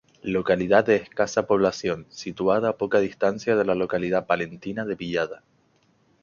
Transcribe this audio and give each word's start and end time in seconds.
Localidad 0.23 0.83
de 0.83 0.95
escasa 0.95 1.45
población 1.45 2.07
situada 2.09 2.69
a 2.69 2.75
poca 2.77 2.99
distancia 2.99 3.55
de 3.55 3.65
la 3.65 3.75
localidad 3.75 4.25
palentina 4.25 4.83
de 4.83 4.95
Villada. 4.95 5.43